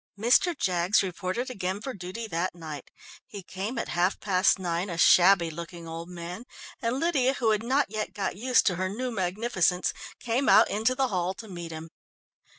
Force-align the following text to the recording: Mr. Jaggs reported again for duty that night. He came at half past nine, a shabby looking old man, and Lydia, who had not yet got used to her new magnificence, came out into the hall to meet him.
Mr. 0.17 0.57
Jaggs 0.57 1.03
reported 1.03 1.51
again 1.51 1.79
for 1.79 1.93
duty 1.93 2.25
that 2.25 2.55
night. 2.55 2.89
He 3.27 3.43
came 3.43 3.77
at 3.77 3.89
half 3.89 4.19
past 4.19 4.57
nine, 4.57 4.89
a 4.89 4.97
shabby 4.97 5.51
looking 5.51 5.87
old 5.87 6.09
man, 6.09 6.45
and 6.81 6.99
Lydia, 6.99 7.33
who 7.35 7.51
had 7.51 7.61
not 7.61 7.85
yet 7.91 8.11
got 8.11 8.35
used 8.35 8.65
to 8.65 8.77
her 8.77 8.89
new 8.89 9.11
magnificence, 9.11 9.93
came 10.19 10.49
out 10.49 10.71
into 10.71 10.95
the 10.95 11.09
hall 11.09 11.35
to 11.35 11.47
meet 11.47 11.71
him. 11.71 11.91